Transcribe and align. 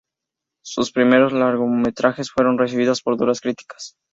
Sus 0.65 0.91
primeros 0.91 1.31
largometrajes 1.31 2.31
fueron 2.31 2.57
recibidos 2.57 3.03
por 3.03 3.17
duras 3.17 3.39
críticas. 3.39 3.97